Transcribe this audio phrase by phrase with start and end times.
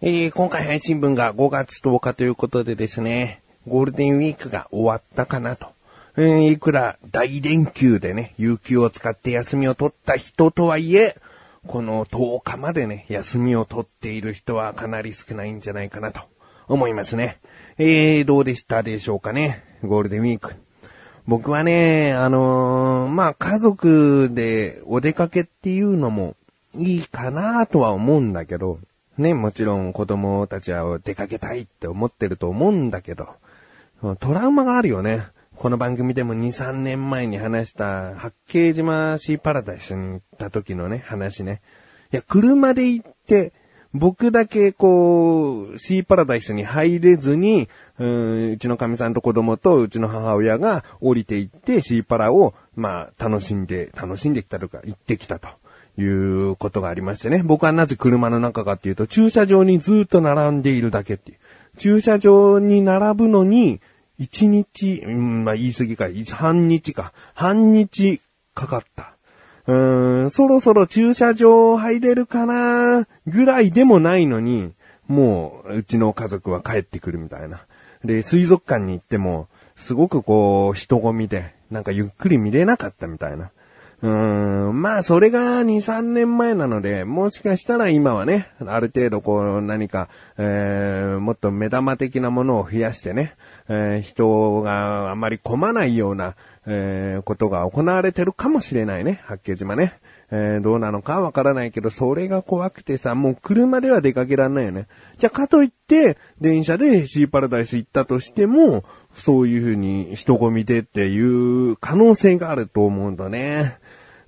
[0.00, 5.70] えー、今回配信分が5月10日ということでですね、ゴールデンウィークが終わったかなと。
[6.16, 11.16] えー、いくら大連休でね、有給を使って休みを取った人とはいえ、
[11.66, 16.20] この10日までね、休みを取っている人はかなり少ないんじゃないかなと
[16.68, 17.38] 思いますね。
[17.76, 20.54] えー、どうでしたでしょうかね、ゴールデンウィーク。
[21.26, 26.36] 僕はね、あのー、まあ、家族でお出かけっていうのも
[26.76, 28.78] いいかなとは思うんだけど、
[29.18, 33.28] ね、もちろん子供たちは出かけたいって思ってると思うんだけど、
[34.20, 35.26] トラウマがあるよね。
[35.56, 41.60] この番組でも2、3年前に話した八景島シーパラダイスに行った時のね、話ね。
[42.12, 43.52] いや、車で行って、
[43.92, 55.48] 僕だけこう、シーパラダイスに入れずに、うん、うちの神さんと子供とうちの母親が降りて行ってシーパラを、まあ、楽しんで、楽しんできたとか、行ってきたと。
[55.98, 57.42] いうことがありましてね。
[57.44, 61.38] 僕はなぜ車の中かっていうと、駐車場にずっと並んでいるだけっていう。
[61.78, 63.80] 駐車場に並ぶのに、
[64.20, 68.20] 1日、うん、まあ言い過ぎか、半日か、半日
[68.54, 69.12] かかった。
[69.66, 74.72] うーん、そろそろ駐車場入れるかなぐらいでもないのに、
[75.08, 77.62] もう、うちの家族は帰ってくるみたいな。
[78.04, 83.50] で、水族館に行っても、すごくこう、人混みで、なんかゆっくり見れなかったみたいな。
[84.00, 93.34] うん、まあ、それが2、3年前なので、もしかしたら今はね、ある程度こう何か、えー、もっと目玉的なものを増やしてね、
[93.68, 99.98] えー、人があんまり混まないような、えー、ことが行われてるかもしれないね、八景島ね。
[100.30, 104.86] えー、どうなのかわからないけど、それが怖くてさ、もう車では出かけらんないよね。
[105.16, 113.78] じゃ、かといって、電車でシーパラダイス行ったとしても、そういう風に人混みでっていう可能性があると思うんだね。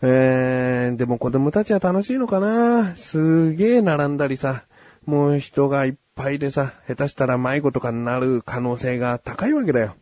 [0.03, 2.97] えー、でも子供たちは楽しいのかな？
[2.97, 4.65] すげえ並んだりさ、
[5.05, 9.95] もう人がいっぱいでさ、下手したら迷子とかになる可能性が高いわけだよ。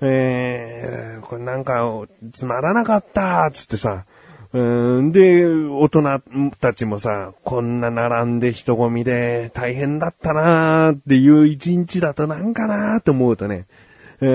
[0.00, 4.06] えー、これなんか、つまらなかったつってさ、
[4.52, 6.20] うん、で、大人
[6.60, 13.66] たちもさ、こんな並んで人混みで大変だったなーっていう一日だとなんかなーって思うとね、
[14.20, 14.26] え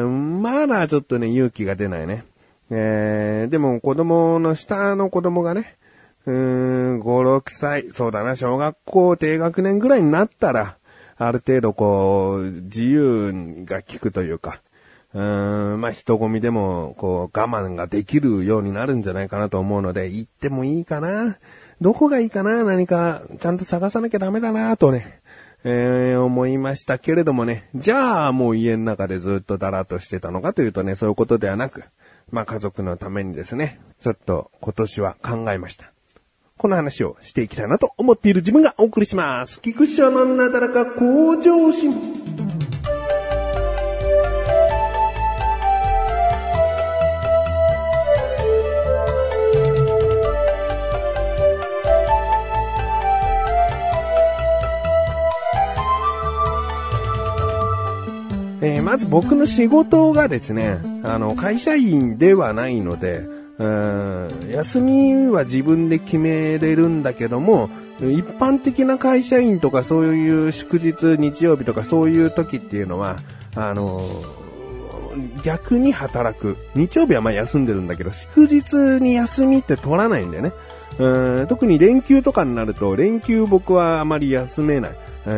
[0.00, 2.24] ー、まだちょっとね、勇気が出ないね。
[2.70, 5.76] えー、でも子供の下の子供がね、
[6.26, 7.02] うーん、5、
[7.38, 10.76] 6歳、そうだな、小学校低学年ぐらいになったら、
[11.16, 14.60] ある程度こう、自由が効くというか、
[15.14, 21.38] うーん、まあ、人混みでも、こう、我慢ができるようになるんじゃないかなと思うので、行ってもいいかな。
[21.80, 25.20] どこがいいかな何か、ちゃんと探さなきゃダメだなとね、
[25.64, 27.68] えー、思いましたけれどもね。
[27.74, 31.84] じゃあ、もう家の中でずっとだらっとしてたのかというとね、そういうことではなく、
[32.30, 35.92] まあ家族のためにですね、ちょっと今年は考えました。
[36.56, 39.60] この話をしていきたいなと思っている自分がお送りします。
[39.60, 42.27] 菊池のなだらか向上心。
[58.98, 63.22] ず僕の仕事がですね、あの、会社員ではないので、
[63.58, 73.16] うん休みは自分で決めれるんだけども、一般的な会社員とかそういう祝日、日曜日とかそういう時っていうのは、
[73.56, 74.00] あの
[75.42, 76.56] 逆に働く。
[76.74, 80.52] 日曜日はまあ休んでるんだけど、祝日に休みって取らないんだよね。
[80.98, 84.90] うん特に連休とかになると、連休僕はあまり休めない。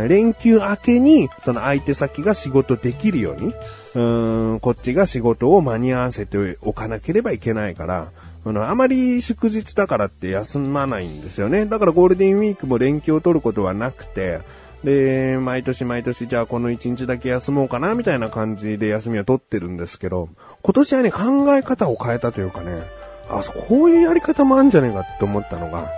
[0.08, 3.54] 連休明けに、その相手先が仕事できるように、
[3.94, 8.08] うん、こっちが仕事を間に合わせておかなければいけないから、
[8.44, 11.66] あの、あまり祝日だからって休まないんですよね。
[11.66, 14.40] だからゴールデンウィークも連休を取ることはなくて、
[14.84, 20.28] で、毎年毎年じゃあこの一日だけ休もうかなみたいな感じで休みを取ってるんですけど、
[20.62, 22.82] 今年はね、考え方を変えたというかね、
[23.30, 25.90] あ、こういうやり方もあるんじゃねえかって思ったのが、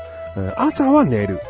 [0.56, 1.40] 朝は寝る。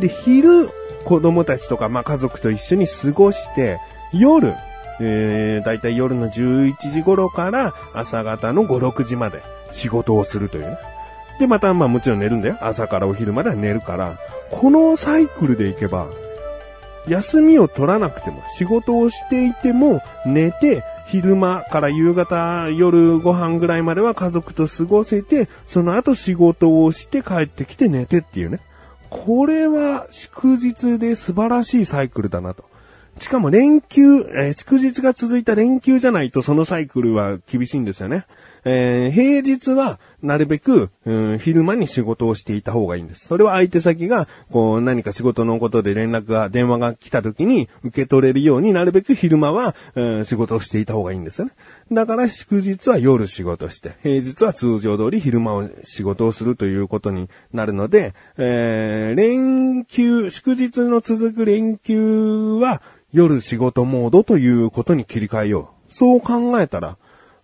[0.00, 0.70] で、昼、
[1.04, 3.80] 子供たちとか、まあ、家族と一緒に過ごして、
[4.12, 4.54] 夜、
[5.00, 9.42] えー、だいたい夜の11時頃から朝方の5、6時まで
[9.72, 10.78] 仕事をするというね。
[11.40, 12.58] で、また、まあもちろん寝るんだよ。
[12.60, 14.18] 朝からお昼までは寝るから、
[14.50, 16.08] このサイクルでいけば、
[17.08, 28.60] 休みを取らなくても、仕事をしていても、寝て、昼間から夕方、夜ご飯ぐらいまでは家族と過ごせて、その後仕事をして帰ってきて寝てっていうね。
[29.10, 32.64] これは祝日で素晴らしいサイクルだなと。
[33.18, 38.24] しかも連休、えー、祝日が続いた連休じゃないとそのサイクルは厳しいんですよね。
[38.64, 43.26] えー、平日はなるべく、うん、昼間に仕事をしていた方がいいんです。
[43.26, 51.52] それは相手先が、こう、何か仕事のことで連絡が、電話が来た時に受け取れるようになるべく昼間は、うん、仕事をしていた方がいいんですよね。
[51.90, 62.80] だから祝日は夜仕事して、平日は通常通り昼間を仕事をするということになるので、えー、連休、祝日の続く連休は
[63.12, 65.94] 夜仕事モードということに切り替えよう。
[65.94, 66.96] そう考えたら、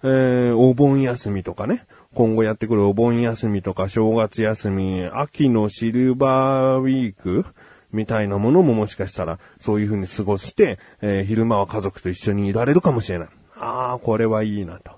[0.02, 7.44] えー、お盆休みとかね、今後やってくるお盆休みとか正月休み、秋のシルバーウィーク
[7.92, 13.28] みたいなものももしかしたらそういう風に過ごして、えー、昼間は家族と一緒にいられるかもしれない。
[13.56, 14.92] ああ、これはいいなと。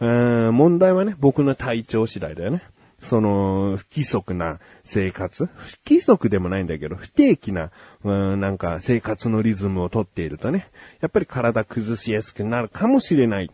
[0.00, 2.62] えー、問題はね、僕の体調次第だよね。
[3.00, 7.70] その、不規則な生活不規則でもないんだけど、不定期な、
[8.02, 10.68] うん、なんか生活のリズムをとっているとね、
[11.00, 13.50] やっぱり体崩しやすくなるかもしれない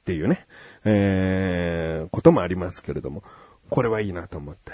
[0.00, 0.46] っていうね、
[0.84, 3.22] えー、こともありますけれども、
[3.68, 4.72] これはいいなと思って。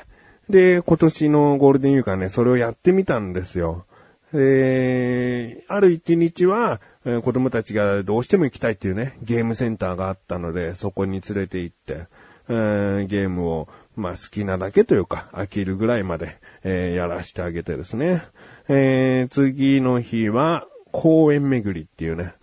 [0.49, 3.85] で、今年のゴールデンウィークはね、それをやってみたんですよ。
[4.33, 12.07] で、ある一日は、え、子供たちがどうしても行きたいっていうね、ゲームセンターがあったので、そこに連れて行って、
[12.49, 18.23] えー、ゲームを、まあ好きなだけというか、飽きるぐらいまで、えー、やらしてあげてですね。
[18.69, 22.35] えー、次の日は、公園巡りっていうね。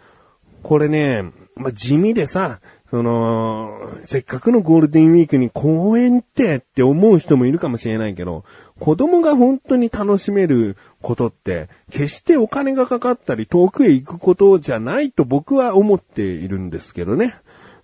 [0.63, 2.60] これね、まあ地味でさ、
[2.94, 8.44] その、せっかくのゴールデンウィークに公園ってって思う人もいるかもしれないけど、
[8.80, 17.36] 子供が本当に楽しめることって、決してお金がかかったり遠くへ行くことじゃないと僕は思っているんですけどね。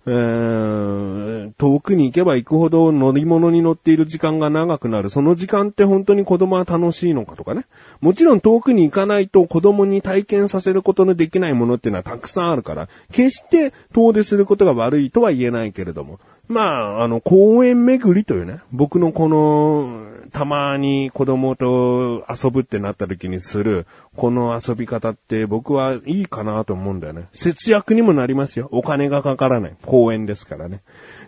[0.06, 5.10] え、遠くに行けば行くほど乗り物に乗っている時間が長くなる。
[5.10, 7.66] その時間って本当に子供は楽しいのかとかね。
[8.00, 16.18] もちろん遠くに行かないと子供に体験させることのできないものっていうのはたくさんあるから、決して遠出することが悪いとは言えないけれども。
[16.50, 16.62] ま
[16.98, 23.86] あ、あの、公園巡りというね、僕のこの、たまに子供と遊ぶってなった時にする、
[24.16, 27.28] この遊び方って僕はいいかなと思うんだよね。
[27.32, 28.68] 節約にもなりますよ。
[28.72, 29.76] お金がかからない。
[29.86, 30.82] 公園ですからね。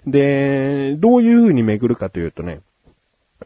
[0.08, 2.60] で、どういう風に巡るかというとね、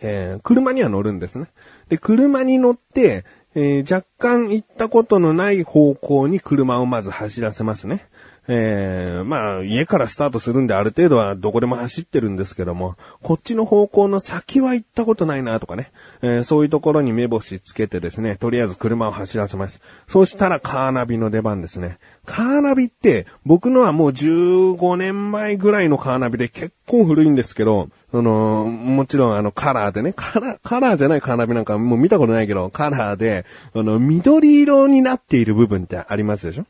[0.01, 1.47] えー、車には乗るんですね。
[1.91, 8.07] で、車に乗って、えー、若干行ったことのない方向に車をまず走らせますね。
[8.49, 15.91] えー、まあ、家からスタートするんである程度はどこでも走ってるんですけども、こっちの方向の先は行ったことないなとかね、
[16.23, 19.81] えー、そういうところに目星つけてですね、とりあえず車を走らせます。
[20.09, 21.99] そうしたらカーナビの出番ですね。
[22.25, 33.45] カーナビって僕のはもう15年前ぐらいのカーナビで結構古いんですけど、その、もちろんあのカラーでね、カラー、カラーじゃないカーナビなんかもう見たことないけど、カラーで、
[33.75, 36.67] あの、緑色になっている部分ってありますでしょ？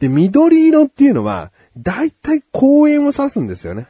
[0.00, 3.88] で、緑色っていうのは、だいたい公園を指すんですよね。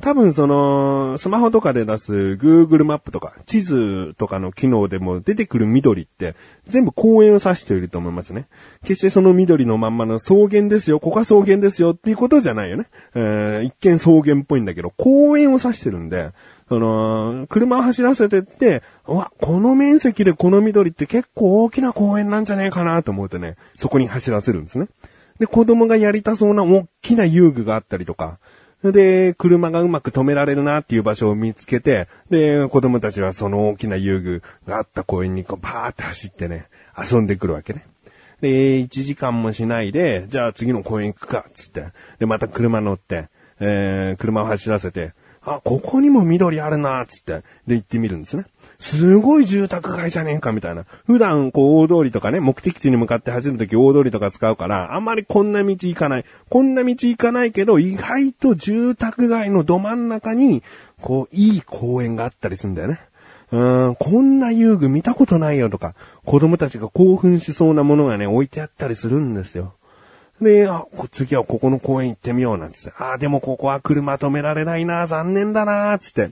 [0.00, 6.34] 多分その、スマホとかで出す Google マップとか、地図とかの機能でも出てくる緑って、
[6.66, 8.46] 全部公園を指していると思いますね。
[8.82, 12.86] 決してその緑のまんまの草原ですよ、ここは草原ですよっていうことじゃないよね。
[13.14, 16.32] えー、一見草原っぽいんだけど、公園を指してるんで、
[16.68, 24.88] その、車を走らせてって、うわ、この面積でこの緑って結構大きな公園なんじゃねえかなと思うとね、そこに走らせるんですね。
[25.38, 28.38] で、子供がやりたそうな大きな遊具があったりとか、
[28.82, 36.66] で、車がうまく止められるなっていう場所を見つけて、で、子供たちはその大きな遊具があった公園にこうバーって走ってね、
[36.98, 37.86] 遊んでくるわけね。
[38.40, 41.86] で、1時間もしないで、じゃあ次の公園行くか、つって。
[42.18, 45.14] で、また車乗って、えー、車を走らせて、
[45.46, 47.42] あ、ここにも緑あるな、つって。
[47.66, 48.46] で、行ってみるんですね。
[48.78, 50.84] すごい住宅街じゃねえかみたいな。
[51.06, 56.24] 普段、こう、大通りとかね、目的地に向かって走るとき大通りとか使うから、あんまりこんな道行かない。
[56.48, 60.62] こんな道行かないけど、意外と住宅街のど真ん中に、
[61.00, 63.00] こう、いい公園があったりするんだよね。
[63.52, 69.74] うん、こんな遊具見たことないよとか、子供たちが興奮しそうなものがね、置いてあったりするんですよ。
[70.44, 72.92] で、あ、次はここの公園行ってみようなんつって。
[72.98, 76.30] あ、でもここは車止められないな、残念だな、つって。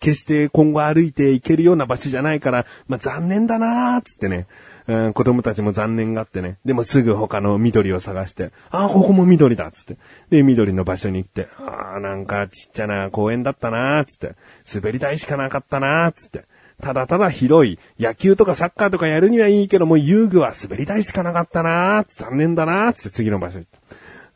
[0.00, 4.46] 決して今後歩いて行けるような場所じゃないから、まあ、残念だなーつってね、
[4.86, 6.58] うん、子供たちも残念があってね。
[6.64, 9.96] でもすぐ他の緑を探して、ああ、ここも緑だっつって。
[10.30, 14.34] で、緑の場所に行って、ああ、なんかちっちゃな公園だったなーつって。
[14.74, 16.46] 滑り台しかなかったなーつって。
[16.84, 23.70] ただただ広い、野球とかサッカーとかやるにはいいけども、遊具は滑り台しかなかったなー残念だなーって次の場所行っ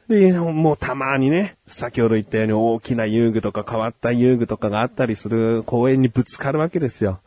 [0.08, 0.30] て。
[0.30, 7.20] で、もうたまにね、先ほど言ったように大きな遊具とか変わった遊具とかがあったりする公園にぶつかるわけですよ。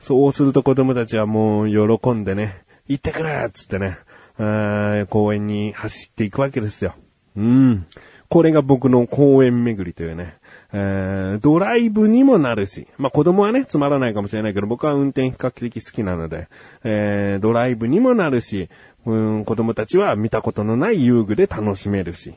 [0.00, 3.98] そうすると子供たちはもう喜んでね、行ってくれっつってね、
[5.10, 6.94] 公園に走っていくわけですよ。
[7.36, 7.86] うん。
[8.30, 10.38] これが僕の公園巡りというね、
[10.72, 16.48] えー、ドライブにもなるし、まあ、子供はね、つまらないかもしれないけど、僕は運転比較的好きなので、
[16.82, 18.68] えー、ドライブにもなるし、
[19.04, 22.34] うん、子供たちは見たことのない遊具で楽しめるし、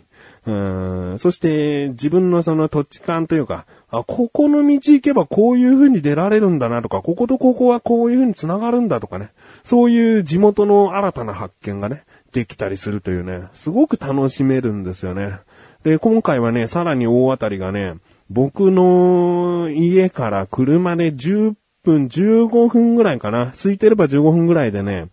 [0.47, 9.29] うん、そして自分のその土地感というか、あ、ここの道行けばこういう風に出られるんだなとか、こことここはこういう風に繋がるんだとかね、
[9.63, 15.39] そういう地元の新たな発見がね、できたりするというね、すごく楽しめるんですよね。
[15.83, 17.95] で、今回はね、さらに大当たりがね、
[18.29, 21.53] 僕の家から車で10
[21.83, 23.47] 分、15分ぐらいかな。
[23.47, 25.09] 空いてれば15分ぐらいでね、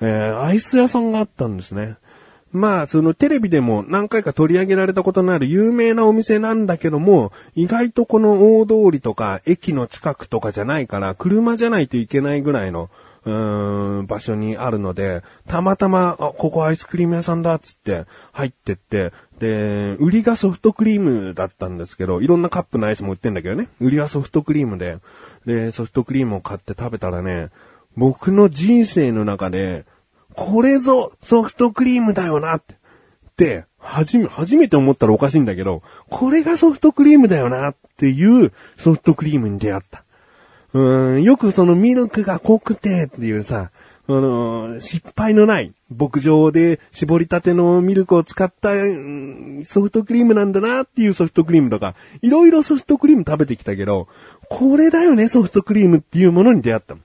[0.00, 1.96] えー、アイス屋さんがあったんですね。
[2.54, 12.90] まあ、そのテレビでも何回か取り上げられたことのある有名なお店なんだけども、意外とこの大通りとか駅の近くとかじゃないから、車じゃないといけないぐらいの、
[13.24, 24.98] うーん、場所にあるので、たまたま、あ、ここアイスクリーム屋さんだっつって入ってって、で、売りがソフトクリームだったんですけど、いろんなカップのアイスも売ってんだけどね、売りはソフトクリームで、
[25.46, 27.48] で、ソフトクリームを買って食べたらね、
[27.96, 29.84] 僕の人生の中で、
[30.34, 40.04] これぞソフトクリームだよなって、って初め、初めて思ったらおかしいんだけど、これがソフトクリームだよなっていうソフトクリームに出会った。
[40.72, 43.70] うーん、よくそのミルクが濃くてっていうさ、
[44.06, 48.72] あの、失敗のない、牧場で絞りたてのミルクを使った
[49.64, 54.08] ソフトクリームなんだなっていうソフトクリームとか、いろいろソフトクリーム食べてきたけど、
[54.50, 56.96] これだよね、ソフトクリームっていうものに出会った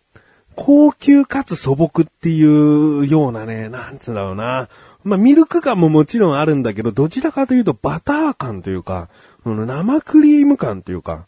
[0.57, 4.67] 高級かつ素朴っていうようなね、なんつうんだろうな。
[5.05, 9.07] まあ、ミルク感ももちろんあるんだけど、どちらかというとバター感というか、
[9.45, 11.27] 生クリーム感というか、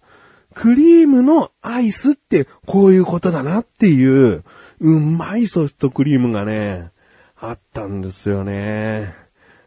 [0.53, 4.43] クリームのアイスってこういうことだなっていう、
[4.79, 6.91] うまいソフトクリームがね、
[7.37, 9.15] あったんですよね。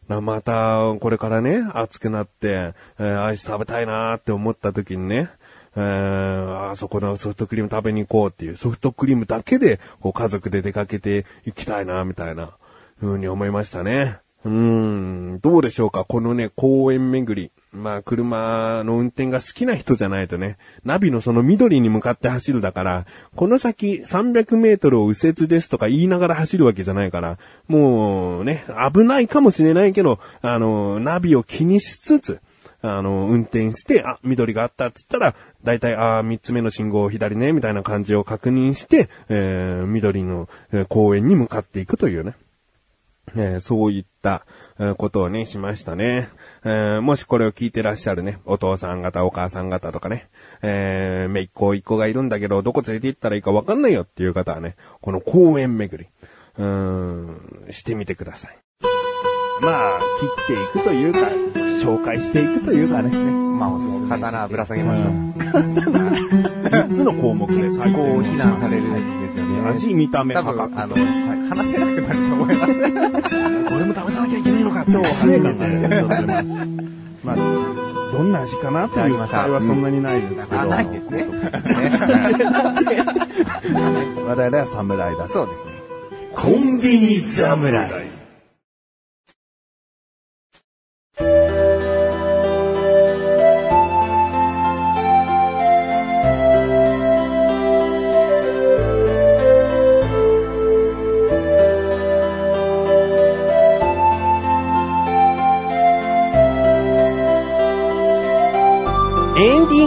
[0.09, 5.31] また、これからね、暑くなって、えー、アイス食べたいなーって思った時にね、
[5.77, 12.53] えー、あそこのソフトクリーム食べに行こうっていうソフトクリームだけで、こう家族で出かけて行きたいな、みたいな、
[12.99, 14.19] ふうに思いましたね。
[14.45, 14.51] うー
[15.37, 17.51] ん、どうでしょうかこのね、公園巡り。
[17.75, 32.41] まあ、車の運転が好きな人じゃないとね、ナビのその緑に向かって走るだから、この先300メートルを右折ですとか言いながら走るわけじゃないから、もうね、危ないかもしれないけど、あの、ナビを気にしつつ、
[32.81, 40.49] あの、運転して、あ、緑があったっつったら、だいたい、あ三つ目の信号を左ね、みたいな感じを確認して、えー、緑の、
[40.89, 42.35] 公園に向かっていくというね。
[43.37, 44.47] えー、そういった、
[44.97, 46.29] ことをね、しましたね。
[46.65, 50.29] えー、もしこれを聞いてらっしゃるね、お父さん方、お母さん方とかね、
[50.63, 56.11] えー、めいっ子、一個がいるんだけど、どこ連れて行ったらいいかわかんないよっていう方はね、この公園巡り、
[56.59, 58.59] うーん、してみてください。
[59.61, 60.01] まあ、
[60.47, 63.11] 切っていくというか、紹介していくというかね。
[63.11, 63.71] まあ、
[64.09, 65.05] 刀ぶら下げましょう。
[66.71, 69.69] 3つの項目で最高非難されるんですよね。
[69.69, 70.97] 味、見た目、多分、あの、
[71.51, 72.73] 話せなくなると思います。
[72.73, 72.79] こ
[73.79, 76.45] れも試さなきゃいけないのかってお話がね、
[77.23, 80.65] まあ、どんな味かなっていう期待はそんなにないですけど。
[80.65, 81.27] ないですね。
[84.27, 85.29] 我々は侍だ。
[85.29, 85.73] そうですね。
[86.35, 88.24] コンビニ侍。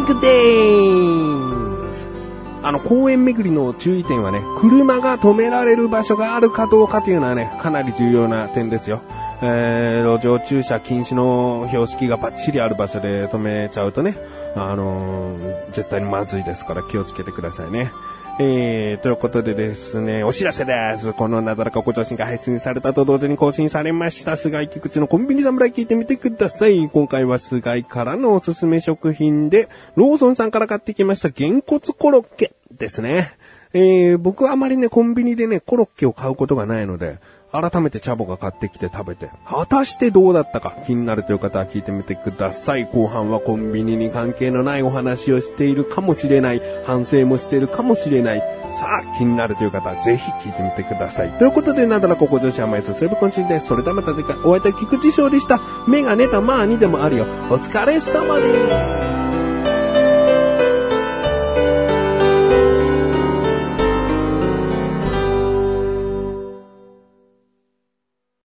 [0.07, 2.07] グデース
[2.63, 9.01] あの、公園巡りの注意点はね、車が止められる場所があるかどうかというのはね、かなり重要な点ですよ。
[9.41, 14.17] えー、路上駐車禁止の標識がバッチリある場所で止めちゃうとね、
[14.55, 17.91] あのー、絶対にまずいですから気をつけてくださいね。
[18.39, 21.11] えー、ということでですね、お知らせです。
[21.13, 26.87] このなだらかご調子が配信されたと同時に更新されました、菅井菊池のコンビニ侍聞いてみてください。
[26.87, 33.31] 今回は菅井からのおすすめ食品で、ローソンさんから買ってきました、げんこつコロッケですね。
[33.73, 37.17] えー、僕はあまりね、コンビニでね、コロッケを買うことがないので、
[37.59, 42.85] 改めてチャボが買ってきて食べて、果たしてどうだったか気になるという方は聞いてみてください。
[42.85, 46.61] 後半はコンビニに関係のないお話をしているかもしれない。
[46.85, 48.39] 反省もしているかもしれない。
[48.79, 51.31] さあ、気になるという方はぜひ聞いてみてください。
[51.39, 53.67] ということで、なんだらここ女子甘いすすぶこんちです。
[53.67, 55.59] それではまた次回お会いいたい菊池翔でした。
[55.87, 57.23] 目がネタまあにでもあるよ。
[57.49, 59.16] お疲れ様です。